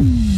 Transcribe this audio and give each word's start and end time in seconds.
Mm-hmm. 0.00 0.37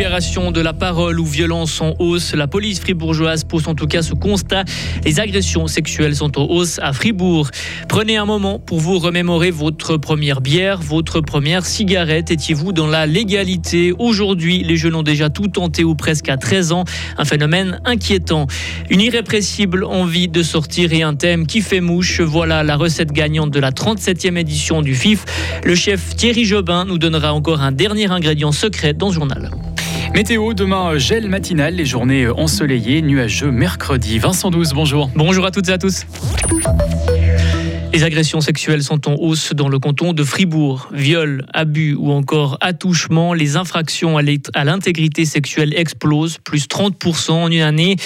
Libération 0.00 0.50
de 0.50 0.62
la 0.62 0.72
parole 0.72 1.20
ou 1.20 1.26
violence 1.26 1.78
en 1.82 1.94
hausse. 1.98 2.34
La 2.34 2.46
police 2.46 2.80
fribourgeoise 2.80 3.44
pose 3.44 3.68
en 3.68 3.74
tout 3.74 3.86
cas 3.86 4.00
ce 4.00 4.14
constat. 4.14 4.64
Les 5.04 5.20
agressions 5.20 5.66
sexuelles 5.66 6.16
sont 6.16 6.38
en 6.38 6.44
hausse 6.44 6.78
à 6.78 6.94
Fribourg. 6.94 7.50
Prenez 7.86 8.16
un 8.16 8.24
moment 8.24 8.58
pour 8.58 8.80
vous 8.80 8.98
remémorer 8.98 9.50
votre 9.50 9.98
première 9.98 10.40
bière, 10.40 10.80
votre 10.80 11.20
première 11.20 11.66
cigarette. 11.66 12.30
Étiez-vous 12.30 12.72
dans 12.72 12.86
la 12.86 13.04
légalité? 13.04 13.92
Aujourd'hui, 13.98 14.62
les 14.62 14.78
jeunes 14.78 14.94
ont 14.94 15.02
déjà 15.02 15.28
tout 15.28 15.48
tenté 15.48 15.84
ou 15.84 15.94
presque 15.94 16.30
à 16.30 16.38
13 16.38 16.72
ans. 16.72 16.84
Un 17.18 17.26
phénomène 17.26 17.78
inquiétant. 17.84 18.46
Une 18.88 19.02
irrépressible 19.02 19.84
envie 19.84 20.28
de 20.28 20.42
sortir 20.42 20.94
et 20.94 21.02
un 21.02 21.14
thème 21.14 21.46
qui 21.46 21.60
fait 21.60 21.82
mouche. 21.82 22.22
Voilà 22.22 22.62
la 22.62 22.76
recette 22.76 23.12
gagnante 23.12 23.50
de 23.50 23.60
la 23.60 23.70
37e 23.70 24.38
édition 24.38 24.80
du 24.80 24.94
FIF. 24.94 25.26
Le 25.62 25.74
chef 25.74 26.16
Thierry 26.16 26.46
Jobin 26.46 26.86
nous 26.86 26.96
donnera 26.96 27.34
encore 27.34 27.60
un 27.60 27.72
dernier 27.72 28.10
ingrédient 28.10 28.52
secret 28.52 28.94
dans 28.94 29.10
ce 29.10 29.16
journal. 29.16 29.50
Météo, 30.14 30.54
demain 30.54 30.98
gel 30.98 31.28
matinal, 31.28 31.74
les 31.74 31.86
journées 31.86 32.28
ensoleillées, 32.28 33.00
nuageux 33.00 33.50
mercredi. 33.50 34.18
Vincent 34.18 34.50
12, 34.50 34.72
bonjour. 34.74 35.10
Bonjour 35.14 35.46
à 35.46 35.50
toutes 35.50 35.68
et 35.68 35.72
à 35.72 35.78
tous. 35.78 36.04
Les 37.92 38.04
agressions 38.04 38.40
sexuelles 38.40 38.84
sont 38.84 39.08
en 39.08 39.14
hausse 39.14 39.52
dans 39.52 39.68
le 39.68 39.80
canton 39.80 40.12
de 40.12 40.22
Fribourg. 40.22 40.88
Viol, 40.92 41.44
abus 41.52 41.94
ou 41.94 42.12
encore 42.12 42.56
attouchement, 42.60 43.34
les 43.34 43.56
infractions 43.56 44.16
à 44.16 44.64
l'intégrité 44.64 45.24
sexuelle 45.24 45.74
explosent, 45.76 46.38
plus 46.38 46.68
30% 46.68 47.32
en 47.32 47.50
une 47.50 47.60
année. 47.60 47.96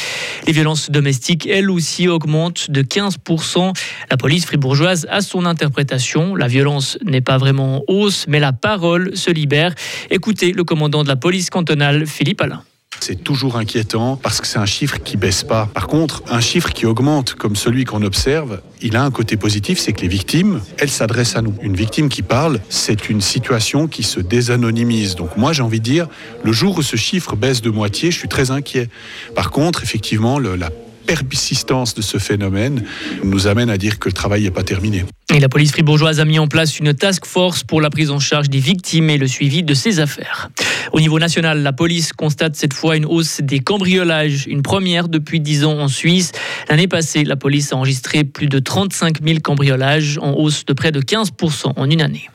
Les 0.47 0.55
violences 0.55 0.91
domestiques, 0.91 1.47
elles 1.47 1.71
aussi, 1.71 2.09
augmentent 2.09 2.71
de 2.71 2.81
15%. 2.81 3.75
La 4.11 4.17
police 4.17 4.47
fribourgeoise 4.47 5.07
a 5.11 5.21
son 5.21 5.45
interprétation. 5.45 6.35
La 6.35 6.49
violence 6.49 6.99
n'est 7.05 7.21
pas 7.21 7.37
vraiment 7.37 7.77
en 7.77 7.83
hausse, 7.87 8.25
mais 8.27 8.41
la 8.41 8.55
parole 8.55 9.15
se 9.15 9.31
libère. 9.31 9.75
Écoutez 10.11 10.53
le 10.53 10.65
commandant 10.65 11.03
de 11.03 11.09
la 11.09 11.17
police 11.17 11.51
cantonale, 11.51 12.07
Philippe 12.07 12.41
Alain. 12.41 12.63
C'est 13.07 13.23
toujours 13.23 13.59
inquiétant 13.59 14.17
parce 14.17 14.41
que 14.41 14.47
c'est 14.47 14.59
un 14.59 14.65
chiffre 14.65 14.97
qui 14.99 15.19
baisse 15.19 15.43
pas. 15.43 15.69
Par 15.75 15.89
contre, 15.89 16.23
un 16.31 16.41
chiffre 16.41 16.73
qui 16.73 16.87
augmente 16.87 17.35
comme 17.35 17.55
celui 17.55 17.85
qu'on 17.85 18.01
observe, 18.01 18.63
il 18.81 18.97
a 18.97 19.05
un 19.05 19.11
côté 19.11 19.37
positif, 19.37 19.79
c'est 19.79 19.93
que 19.93 20.01
les 20.01 20.09
victimes, 20.09 20.63
elles 20.79 20.89
s'adressent 20.89 21.37
à 21.37 21.43
nous. 21.43 21.53
Une 21.61 21.77
victime 21.77 22.09
qui 22.09 22.23
parle, 22.23 22.61
c'est 22.71 23.11
une 23.11 23.21
situation 23.21 23.89
qui 23.89 24.05
se 24.05 24.21
désanonymise. 24.21 25.17
Donc 25.17 25.37
moi, 25.37 25.53
j'ai 25.53 25.63
envie 25.63 25.81
de 25.81 25.85
dire, 25.85 26.09
le 26.45 26.53
jour 26.53 26.79
où 26.79 26.83
ce 26.83 26.97
chiffre 26.97 27.37
baisse 27.37 27.61
de 27.61 27.69
moitié, 27.69 28.11
je 28.11 28.17
suis 28.17 28.29
très 28.29 28.51
inquiet. 28.51 28.89
Par 29.35 29.51
contre, 29.51 29.83
effectivement, 29.83 30.39
la 30.39 30.71
persistance 31.07 31.95
de 31.95 32.03
ce 32.03 32.19
phénomène 32.19 32.85
nous 33.23 33.47
amène 33.47 33.71
à 33.71 33.79
dire 33.79 33.99
que 33.99 34.09
le 34.09 34.13
travail 34.13 34.43
n'est 34.43 34.51
pas 34.51 34.63
terminé. 34.63 35.05
Et 35.33 35.41
la 35.41 35.49
police 35.49 35.73
fribourgeoise 35.73 36.21
a 36.21 36.25
mis 36.25 36.39
en 36.39 36.47
place 36.47 36.79
une 36.79 36.95
task 36.95 37.27
force 37.27 37.65
pour 37.65 37.81
la 37.81 37.91
prise 37.91 38.11
en 38.11 38.19
charge 38.19 38.51
des 38.51 38.59
victimes 38.59 39.11
et 39.11 39.19
le 39.19 39.27
suivi 39.27 39.63
de 39.63 39.75
ces 39.75 40.01
affaires. 40.01 40.51
Au 40.93 41.01
niveau 41.01 41.19
national, 41.19 41.63
la 41.63 41.73
police 41.73 42.13
constate 42.13 42.57
cette 42.57 42.73
fois 42.73 42.97
une 42.97 43.07
hausse 43.07 43.41
des 43.41 43.61
cambriolages, 43.61 44.47
une 44.47 44.63
première 44.63 45.09
depuis 45.09 45.41
10 45.41 45.65
ans 45.65 45.79
en 45.79 45.89
Suisse. 45.89 46.33
L'année 46.69 46.89
passée, 46.89 47.25
la 47.25 47.37
police 47.37 47.73
a 47.73 47.77
enregistré 47.77 48.25
plus 48.25 48.49
de 48.49 48.59
35 48.59 49.23
000 49.25 49.41
cambriolages, 49.41 50.19
en 50.21 50.35
hausse 50.35 50.65
de 50.65 50.73
près 50.73 50.93
de 50.93 51.01
15% 51.01 51.73
en 51.77 51.91
une 51.91 52.03
année. 52.03 52.29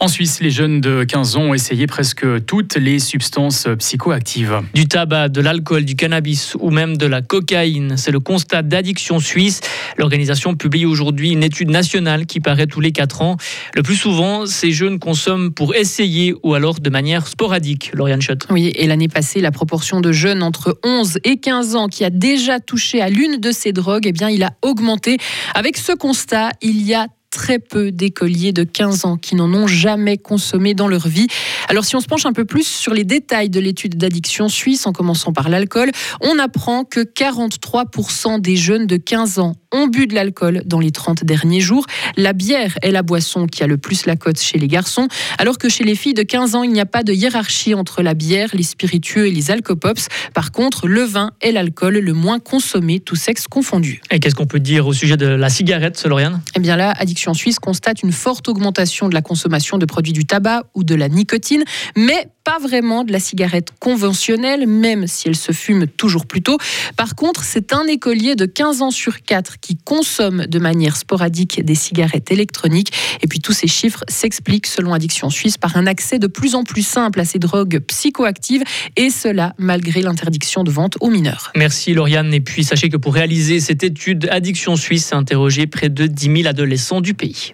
En 0.00 0.06
Suisse, 0.06 0.38
les 0.40 0.50
jeunes 0.50 0.80
de 0.80 1.02
15 1.02 1.36
ans 1.36 1.42
ont 1.42 1.54
essayé 1.54 1.88
presque 1.88 2.24
toutes 2.46 2.76
les 2.76 3.00
substances 3.00 3.66
psychoactives. 3.80 4.60
Du 4.72 4.86
tabac, 4.86 5.28
de 5.28 5.40
l'alcool, 5.40 5.84
du 5.84 5.96
cannabis 5.96 6.56
ou 6.60 6.70
même 6.70 6.96
de 6.96 7.06
la 7.06 7.20
cocaïne. 7.20 7.96
C'est 7.96 8.12
le 8.12 8.20
constat 8.20 8.62
d'addiction 8.62 9.18
suisse. 9.18 9.60
L'organisation 9.96 10.54
publie 10.54 10.86
aujourd'hui 10.86 11.32
une 11.32 11.42
étude 11.42 11.70
nationale 11.70 12.26
qui 12.26 12.38
paraît 12.38 12.68
tous 12.68 12.80
les 12.80 12.92
4 12.92 13.22
ans. 13.22 13.36
Le 13.74 13.82
plus 13.82 13.96
souvent, 13.96 14.46
ces 14.46 14.70
jeunes 14.70 15.00
consomment 15.00 15.52
pour 15.52 15.74
essayer 15.74 16.32
ou 16.44 16.54
alors 16.54 16.78
de 16.78 16.90
manière 16.90 17.26
sporadique. 17.26 17.90
Lauriane 17.92 18.22
Schott. 18.22 18.46
Oui, 18.50 18.70
et 18.76 18.86
l'année 18.86 19.08
passée, 19.08 19.40
la 19.40 19.50
proportion 19.50 20.00
de 20.00 20.12
jeunes 20.12 20.44
entre 20.44 20.78
11 20.84 21.18
et 21.24 21.38
15 21.38 21.74
ans 21.74 21.88
qui 21.88 22.04
a 22.04 22.10
déjà 22.10 22.60
touché 22.60 23.00
à 23.00 23.08
l'une 23.08 23.38
de 23.38 23.50
ces 23.50 23.72
drogues, 23.72 24.06
eh 24.06 24.12
bien, 24.12 24.30
il 24.30 24.44
a 24.44 24.52
augmenté. 24.62 25.18
Avec 25.54 25.76
ce 25.76 25.90
constat, 25.90 26.50
il 26.62 26.82
y 26.82 26.94
a 26.94 27.08
très 27.30 27.58
peu 27.58 27.92
d'écoliers 27.92 28.52
de 28.52 28.64
15 28.64 29.04
ans 29.04 29.16
qui 29.16 29.34
n'en 29.34 29.52
ont 29.52 29.66
jamais 29.66 30.18
consommé 30.18 30.74
dans 30.74 30.88
leur 30.88 31.08
vie. 31.08 31.26
Alors 31.68 31.84
si 31.84 31.96
on 31.96 32.00
se 32.00 32.06
penche 32.06 32.26
un 32.26 32.32
peu 32.32 32.44
plus 32.44 32.66
sur 32.66 32.94
les 32.94 33.04
détails 33.04 33.50
de 33.50 33.60
l'étude 33.60 33.96
d'addiction 33.96 34.48
suisse, 34.48 34.86
en 34.86 34.92
commençant 34.92 35.32
par 35.32 35.48
l'alcool, 35.48 35.90
on 36.20 36.38
apprend 36.38 36.84
que 36.84 37.00
43% 37.00 38.40
des 38.40 38.56
jeunes 38.56 38.86
de 38.86 38.96
15 38.96 39.38
ans 39.38 39.56
ont 39.72 39.86
bu 39.86 40.06
de 40.06 40.14
l'alcool 40.14 40.62
dans 40.64 40.80
les 40.80 40.90
30 40.90 41.24
derniers 41.24 41.60
jours. 41.60 41.86
La 42.16 42.32
bière 42.32 42.78
est 42.82 42.90
la 42.90 43.02
boisson 43.02 43.46
qui 43.46 43.62
a 43.62 43.66
le 43.66 43.76
plus 43.76 44.06
la 44.06 44.16
cote 44.16 44.40
chez 44.40 44.58
les 44.58 44.68
garçons, 44.68 45.08
alors 45.38 45.58
que 45.58 45.68
chez 45.68 45.84
les 45.84 45.94
filles 45.94 46.14
de 46.14 46.22
15 46.22 46.54
ans, 46.54 46.62
il 46.62 46.72
n'y 46.72 46.80
a 46.80 46.86
pas 46.86 47.02
de 47.02 47.12
hiérarchie 47.12 47.74
entre 47.74 48.02
la 48.02 48.14
bière, 48.14 48.50
les 48.54 48.62
spiritueux 48.62 49.26
et 49.26 49.30
les 49.30 49.50
alcopops. 49.50 50.08
Par 50.34 50.52
contre, 50.52 50.88
le 50.88 51.02
vin 51.02 51.32
est 51.40 51.52
l'alcool 51.52 51.98
le 51.98 52.12
moins 52.12 52.38
consommé, 52.38 53.00
tous 53.00 53.16
sexes 53.16 53.46
confondus. 53.46 54.00
Et 54.10 54.20
qu'est-ce 54.20 54.34
qu'on 54.34 54.46
peut 54.46 54.60
dire 54.60 54.86
au 54.86 54.92
sujet 54.92 55.16
de 55.16 55.26
la 55.26 55.48
cigarette, 55.48 56.02
Lauriane 56.04 56.40
Eh 56.56 56.60
bien 56.60 56.76
là, 56.76 56.92
Addiction 56.98 57.34
Suisse 57.34 57.58
constate 57.58 58.02
une 58.02 58.12
forte 58.12 58.48
augmentation 58.48 59.08
de 59.08 59.14
la 59.14 59.22
consommation 59.22 59.78
de 59.78 59.86
produits 59.86 60.12
du 60.12 60.24
tabac 60.24 60.64
ou 60.74 60.84
de 60.84 60.94
la 60.94 61.08
nicotine, 61.08 61.64
mais 61.96 62.28
pas 62.48 62.58
vraiment 62.58 63.04
de 63.04 63.12
la 63.12 63.20
cigarette 63.20 63.72
conventionnelle, 63.78 64.66
même 64.66 65.06
si 65.06 65.28
elle 65.28 65.36
se 65.36 65.52
fume 65.52 65.86
toujours 65.86 66.24
plus 66.24 66.40
tôt. 66.40 66.56
Par 66.96 67.14
contre, 67.14 67.44
c'est 67.44 67.74
un 67.74 67.84
écolier 67.84 68.36
de 68.36 68.46
15 68.46 68.80
ans 68.80 68.90
sur 68.90 69.20
4 69.20 69.60
qui 69.60 69.76
consomme 69.76 70.46
de 70.46 70.58
manière 70.58 70.96
sporadique 70.96 71.62
des 71.62 71.74
cigarettes 71.74 72.30
électroniques. 72.30 72.90
Et 73.20 73.26
puis 73.26 73.40
tous 73.40 73.52
ces 73.52 73.66
chiffres 73.66 74.02
s'expliquent, 74.08 74.66
selon 74.66 74.94
Addiction 74.94 75.28
Suisse, 75.28 75.58
par 75.58 75.76
un 75.76 75.86
accès 75.86 76.18
de 76.18 76.26
plus 76.26 76.54
en 76.54 76.64
plus 76.64 76.86
simple 76.86 77.20
à 77.20 77.26
ces 77.26 77.38
drogues 77.38 77.80
psychoactives, 77.80 78.64
et 78.96 79.10
cela 79.10 79.54
malgré 79.58 80.00
l'interdiction 80.00 80.64
de 80.64 80.70
vente 80.70 80.96
aux 81.00 81.10
mineurs. 81.10 81.52
Merci 81.54 81.92
Lauriane. 81.92 82.32
Et 82.32 82.40
puis 82.40 82.64
sachez 82.64 82.88
que 82.88 82.96
pour 82.96 83.12
réaliser 83.12 83.60
cette 83.60 83.82
étude, 83.82 84.26
Addiction 84.30 84.74
Suisse 84.76 85.12
a 85.12 85.18
interrogé 85.18 85.66
près 85.66 85.90
de 85.90 86.06
10 86.06 86.36
000 86.44 86.48
adolescents 86.48 87.02
du 87.02 87.12
pays. 87.12 87.52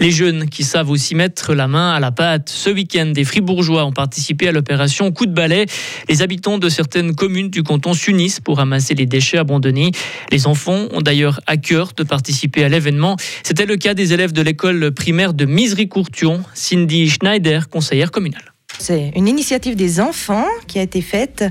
Les 0.00 0.12
jeunes 0.12 0.48
qui 0.48 0.62
savent 0.62 0.90
aussi 0.90 1.16
mettre 1.16 1.54
la 1.54 1.66
main 1.66 1.92
à 1.92 1.98
la 1.98 2.12
pâte. 2.12 2.48
Ce 2.48 2.70
week-end, 2.70 3.06
des 3.06 3.24
Fribourgeois 3.24 3.84
ont 3.84 3.92
participé 3.92 4.46
à 4.46 4.52
l'opération 4.52 5.10
Coup 5.10 5.26
de 5.26 5.32
balai. 5.32 5.66
Les 6.08 6.22
habitants 6.22 6.58
de 6.58 6.68
certaines 6.68 7.16
communes 7.16 7.50
du 7.50 7.64
canton 7.64 7.94
s'unissent 7.94 8.40
pour 8.40 8.58
ramasser 8.58 8.94
les 8.94 9.06
déchets 9.06 9.38
abandonnés. 9.38 9.90
Les 10.30 10.46
enfants 10.46 10.86
ont 10.92 11.00
d'ailleurs 11.00 11.40
à 11.46 11.56
cœur 11.56 11.92
de 11.96 12.04
participer 12.04 12.62
à 12.62 12.68
l'événement. 12.68 13.16
C'était 13.42 13.66
le 13.66 13.76
cas 13.76 13.94
des 13.94 14.12
élèves 14.12 14.32
de 14.32 14.42
l'école 14.42 14.92
primaire 14.92 15.34
de 15.34 15.44
Misery-Courtion, 15.44 16.42
Cindy 16.54 17.08
Schneider, 17.10 17.68
conseillère 17.68 18.12
communale. 18.12 18.52
C'est 18.78 19.12
une 19.16 19.28
initiative 19.28 19.74
des 19.76 20.00
enfants 20.00 20.46
qui 20.66 20.78
a 20.78 20.82
été 20.82 21.00
faite 21.00 21.44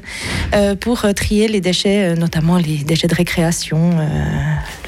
euh, 0.53 0.75
pour 0.75 1.01
trier 1.15 1.47
les 1.47 1.61
déchets, 1.61 2.11
euh, 2.11 2.15
notamment 2.15 2.57
les 2.57 2.77
déchets 2.77 3.07
de 3.07 3.15
récréation, 3.15 3.91
euh, 3.99 4.05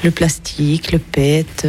le 0.02 0.10
plastique, 0.10 0.92
le 0.92 0.98
PET, 0.98 1.66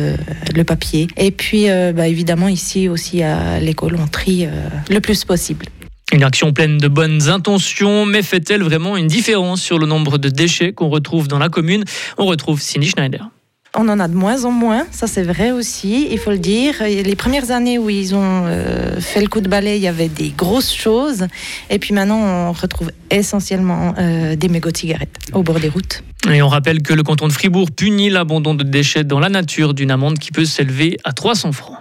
le 0.55 0.63
papier. 0.63 1.07
Et 1.17 1.31
puis, 1.31 1.67
bah, 1.93 2.07
évidemment, 2.07 2.47
ici 2.47 2.87
aussi 2.87 3.21
à 3.23 3.59
l'école, 3.59 3.97
on 3.99 4.07
trie 4.07 4.47
le 4.89 4.99
plus 4.99 5.25
possible. 5.25 5.65
Une 6.13 6.23
action 6.23 6.51
pleine 6.53 6.77
de 6.77 6.87
bonnes 6.87 7.29
intentions, 7.29 8.05
mais 8.05 8.21
fait-elle 8.21 8.63
vraiment 8.63 8.97
une 8.97 9.07
différence 9.07 9.61
sur 9.61 9.79
le 9.79 9.85
nombre 9.85 10.17
de 10.17 10.29
déchets 10.29 10.73
qu'on 10.73 10.89
retrouve 10.89 11.27
dans 11.27 11.39
la 11.39 11.49
commune? 11.49 11.83
On 12.17 12.25
retrouve 12.25 12.61
Cindy 12.61 12.89
Schneider. 12.89 13.29
On 13.77 13.87
en 13.87 14.01
a 14.01 14.09
de 14.09 14.15
moins 14.15 14.43
en 14.43 14.51
moins, 14.51 14.85
ça 14.91 15.07
c'est 15.07 15.23
vrai 15.23 15.51
aussi, 15.51 16.09
il 16.11 16.17
faut 16.17 16.31
le 16.31 16.39
dire. 16.39 16.75
Les 16.81 17.15
premières 17.15 17.51
années 17.51 17.77
où 17.77 17.89
ils 17.89 18.13
ont 18.13 18.43
euh, 18.45 18.99
fait 18.99 19.21
le 19.21 19.27
coup 19.27 19.39
de 19.39 19.47
balai, 19.47 19.77
il 19.77 19.81
y 19.81 19.87
avait 19.87 20.09
des 20.09 20.29
grosses 20.29 20.73
choses. 20.73 21.27
Et 21.69 21.79
puis 21.79 21.93
maintenant, 21.93 22.19
on 22.19 22.51
retrouve 22.51 22.91
essentiellement 23.09 23.93
euh, 23.97 24.35
des 24.35 24.49
mégots 24.49 24.71
de 24.71 24.77
cigarettes 24.77 25.17
au 25.31 25.41
bord 25.41 25.61
des 25.61 25.69
routes. 25.69 26.03
Et 26.29 26.41
on 26.41 26.49
rappelle 26.49 26.81
que 26.81 26.93
le 26.93 27.01
canton 27.01 27.29
de 27.29 27.33
Fribourg 27.33 27.71
punit 27.71 28.09
l'abandon 28.09 28.55
de 28.55 28.63
déchets 28.63 29.05
dans 29.05 29.21
la 29.21 29.29
nature 29.29 29.73
d'une 29.73 29.91
amende 29.91 30.19
qui 30.19 30.31
peut 30.31 30.45
s'élever 30.45 30.97
à 31.05 31.13
300 31.13 31.53
francs 31.53 31.80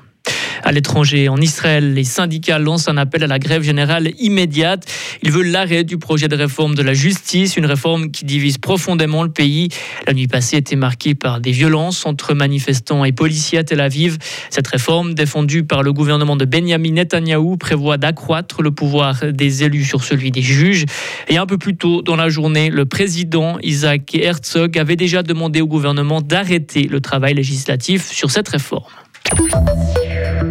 à 0.71 0.73
l'étranger. 0.73 1.29
En 1.29 1.39
Israël, 1.39 1.95
les 1.95 2.05
syndicats 2.05 2.61
lancent 2.61 2.89
un 2.89 2.97
appel 2.97 3.25
à 3.25 3.27
la 3.27 3.41
grève 3.41 3.63
générale 3.63 4.13
immédiate. 4.21 4.87
Ils 5.21 5.33
veulent 5.33 5.49
l'arrêt 5.49 5.83
du 5.83 5.99
projet 5.99 6.29
de 6.29 6.37
réforme 6.37 6.77
de 6.77 6.83
la 6.83 6.95
justice, 6.95 7.57
une 7.57 7.67
réforme 7.67 8.13
qui 8.13 8.25
divise 8.25 8.57
profondément 8.57 9.25
le 9.25 9.31
pays. 9.31 9.71
La 10.07 10.13
nuit 10.13 10.29
passée 10.29 10.59
était 10.59 10.77
marquée 10.77 11.17
par 11.17 11.41
des 11.41 11.51
violences 11.51 12.07
entre 12.07 12.35
manifestants 12.35 13.05
et 13.05 13.11
policiers 13.11 13.59
à 13.59 13.65
Tel 13.65 13.81
Aviv. 13.81 14.19
Cette 14.49 14.69
réforme, 14.69 15.15
défendue 15.15 15.65
par 15.65 15.83
le 15.83 15.93
gouvernement 15.93 16.37
de 16.37 16.45
Benjamin 16.45 16.93
Netanyahou, 16.93 17.57
prévoit 17.57 17.97
d'accroître 17.97 18.63
le 18.63 18.71
pouvoir 18.71 19.25
des 19.33 19.65
élus 19.65 19.85
sur 19.85 20.05
celui 20.05 20.31
des 20.31 20.43
juges. 20.43 20.85
Et 21.27 21.37
un 21.37 21.47
peu 21.47 21.59
plus 21.59 21.77
tôt 21.77 22.01
dans 22.01 22.17
la 22.17 22.29
journée, 22.29 22.71
le 22.71 22.85
président 22.85 23.59
Isaac 23.65 24.15
Herzog 24.15 24.79
avait 24.79 24.95
déjà 24.95 25.25
demandé 25.25 25.63
au 25.63 25.67
gouvernement 25.67 26.21
d'arrêter 26.21 26.85
le 26.85 27.01
travail 27.01 27.35
législatif 27.35 28.13
sur 28.13 28.31
cette 28.31 28.49
réforme. 28.49 28.85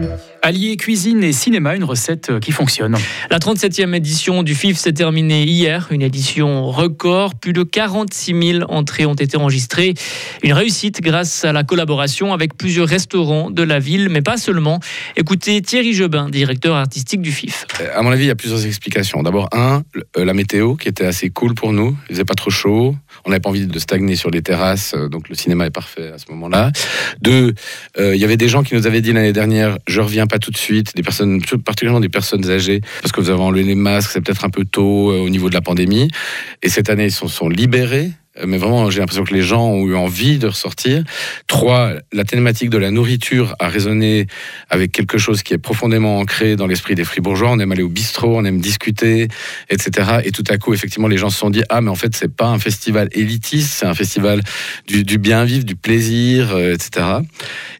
Thank. 0.01 0.38
Allier 0.41 0.77
cuisine 0.77 1.23
et 1.23 1.33
cinéma, 1.33 1.75
une 1.75 1.83
recette 1.83 2.39
qui 2.39 2.51
fonctionne. 2.51 2.97
La 3.29 3.39
37e 3.39 3.93
édition 3.93 4.43
du 4.43 4.55
FIF 4.55 4.77
s'est 4.77 4.93
terminée 4.93 5.43
hier, 5.43 5.87
une 5.91 6.01
édition 6.01 6.69
record. 6.69 7.35
Plus 7.35 7.53
de 7.53 7.63
46 7.63 8.53
000 8.59 8.71
entrées 8.71 9.05
ont 9.05 9.15
été 9.15 9.37
enregistrées. 9.37 9.93
Une 10.43 10.53
réussite 10.53 11.01
grâce 11.01 11.43
à 11.43 11.51
la 11.51 11.63
collaboration 11.63 12.33
avec 12.33 12.55
plusieurs 12.57 12.87
restaurants 12.87 13.51
de 13.51 13.63
la 13.63 13.79
ville, 13.79 14.09
mais 14.09 14.21
pas 14.21 14.37
seulement. 14.37 14.79
Écoutez 15.17 15.61
Thierry 15.61 15.93
Jobin, 15.93 16.29
directeur 16.29 16.75
artistique 16.75 17.21
du 17.21 17.31
FIF. 17.31 17.65
Euh, 17.81 17.89
à 17.93 18.01
mon 18.01 18.11
avis, 18.11 18.23
il 18.25 18.27
y 18.27 18.31
a 18.31 18.35
plusieurs 18.35 18.65
explications. 18.65 19.21
D'abord, 19.23 19.49
un, 19.51 19.83
euh, 20.17 20.25
la 20.25 20.33
météo 20.33 20.75
qui 20.75 20.87
était 20.87 21.05
assez 21.05 21.29
cool 21.29 21.53
pour 21.53 21.73
nous. 21.73 21.97
Il 22.09 22.13
faisait 22.13 22.25
pas 22.25 22.35
trop 22.35 22.49
chaud. 22.49 22.95
On 23.25 23.29
n'avait 23.29 23.41
pas 23.41 23.49
envie 23.49 23.67
de 23.67 23.79
stagner 23.79 24.15
sur 24.15 24.29
les 24.29 24.41
terrasses, 24.41 24.93
euh, 24.95 25.09
donc 25.09 25.27
le 25.29 25.35
cinéma 25.35 25.65
est 25.65 25.71
parfait 25.71 26.11
à 26.13 26.17
ce 26.17 26.31
moment-là. 26.31 26.71
Deux, 27.21 27.53
il 27.97 28.15
y 28.15 28.23
avait 28.23 28.37
des 28.37 28.47
gens 28.47 28.63
qui 28.63 28.75
nous 28.75 28.87
avaient 28.87 29.01
dit 29.01 29.11
l'année 29.11 29.33
dernière, 29.33 29.77
je 29.87 29.99
reviens 29.99 30.27
pas 30.29 30.39
tout 30.39 30.51
de 30.51 30.57
suite, 30.57 30.95
des 30.95 31.03
personnes, 31.03 31.41
particulièrement 31.65 31.99
des 31.99 32.09
personnes 32.09 32.49
âgées, 32.49 32.79
parce 33.01 33.11
que 33.11 33.19
vous 33.19 33.29
avez 33.29 33.41
enlevé 33.41 33.63
les 33.63 33.75
masques, 33.75 34.11
c'est 34.13 34.21
peut-être 34.21 34.45
un 34.45 34.49
peu 34.49 34.63
tôt 34.63 35.11
au 35.11 35.29
niveau 35.29 35.49
de 35.49 35.53
la 35.53 35.61
pandémie. 35.61 36.09
Et 36.63 36.69
cette 36.69 36.89
année, 36.89 37.05
ils 37.05 37.11
se 37.11 37.27
sont 37.27 37.49
libérés 37.49 37.89
euh, 37.89 38.18
mais 38.45 38.57
vraiment, 38.57 38.89
j'ai 38.89 38.99
l'impression 38.99 39.23
que 39.23 39.33
les 39.33 39.41
gens 39.41 39.67
ont 39.67 39.85
eu 39.87 39.95
envie 39.95 40.37
de 40.37 40.47
ressortir. 40.47 41.03
Trois, 41.47 41.93
la 42.13 42.23
thématique 42.23 42.69
de 42.69 42.77
la 42.77 42.91
nourriture 42.91 43.55
a 43.59 43.67
résonné 43.67 44.27
avec 44.69 44.91
quelque 44.91 45.17
chose 45.17 45.43
qui 45.43 45.53
est 45.53 45.57
profondément 45.57 46.19
ancré 46.19 46.55
dans 46.55 46.67
l'esprit 46.67 46.95
des 46.95 47.03
fribourgeois. 47.03 47.51
On 47.51 47.59
aime 47.59 47.71
aller 47.71 47.83
au 47.83 47.89
bistrot, 47.89 48.37
on 48.37 48.45
aime 48.45 48.59
discuter, 48.59 49.27
etc. 49.69 50.19
Et 50.23 50.31
tout 50.31 50.43
à 50.49 50.57
coup, 50.57 50.73
effectivement, 50.73 51.07
les 51.07 51.17
gens 51.17 51.29
se 51.29 51.39
sont 51.39 51.49
dit 51.49 51.63
ah, 51.69 51.81
mais 51.81 51.89
en 51.89 51.95
fait, 51.95 52.15
c'est 52.15 52.33
pas 52.33 52.47
un 52.47 52.59
festival 52.59 53.09
élitiste, 53.11 53.71
c'est 53.71 53.85
un 53.85 53.95
festival 53.95 54.41
du, 54.87 55.17
bien 55.17 55.43
vivre, 55.43 55.65
du 55.65 55.75
plaisir, 55.75 56.55
euh, 56.55 56.73
etc. 56.73 57.05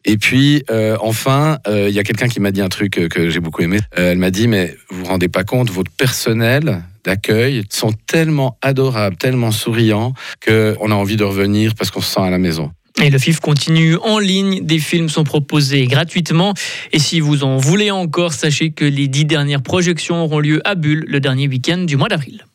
Et 0.06 0.18
puis, 0.18 0.64
euh, 0.72 0.98
enfin, 1.02 1.60
il 1.68 1.92
y 1.92 2.00
a 2.00 2.04
quelqu'un 2.04 2.28
qui 2.28 2.40
m'a 2.40 2.52
dit 2.52 2.62
un 2.62 2.70
truc 2.70 3.08
que 3.10 3.30
j'ai 3.30 3.40
beaucoup 3.40 3.62
aimé. 3.62 3.80
elle 3.96 4.18
m'a 4.18 4.32
dit 4.32 4.48
mais 4.48 4.76
vous 4.90 5.00
vous 5.00 5.06
rendez 5.06 5.28
pas 5.28 5.44
compte, 5.44 5.70
votre 5.70 5.92
personnel 5.92 6.84
d'accueil 7.04 7.64
sont 7.70 7.94
tellement 8.08 8.58
adorables, 8.62 9.18
tellement 9.18 9.52
souriants, 9.52 10.14
qu'on 10.46 10.92
a 10.92 10.96
envie 10.96 11.18
de 11.18 11.24
revenir 11.24 11.76
parce 11.76 11.92
qu'on 11.92 12.02
se 12.02 12.14
sent 12.14 12.22
à 12.22 12.30
la 12.30 12.38
maison. 12.38 12.72
Et 13.02 13.10
le 13.10 13.18
FIF 13.18 13.40
continue 13.40 13.96
en 13.98 14.20
ligne. 14.20 14.66
Des 14.66 14.80
films 14.80 15.10
sont 15.10 15.24
proposés 15.24 15.86
gratuitement. 15.88 16.54
Et 16.92 17.00
si 17.00 17.20
vous 17.22 17.44
en 17.44 17.58
voulez 17.58 17.92
encore, 17.92 18.34
sachez 18.34 18.72
que 18.72 18.84
les 18.84 19.08
dix 19.08 19.26
dernières 19.26 19.62
projections 19.62 20.24
auront 20.24 20.40
lieu 20.40 20.62
à 20.66 20.76
Bulle 20.76 21.06
le 21.08 21.20
dernier 21.20 21.48
week-end 21.48 21.78
du 21.78 21.96
mois 21.96 22.10
d'avril. 22.10 22.46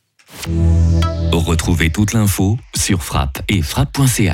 Retrouvez 1.32 1.90
toute 1.90 2.12
l'info 2.12 2.58
sur 2.76 3.02
frappe 3.02 3.42
et 3.48 3.62
frappe.ch. 3.62 4.30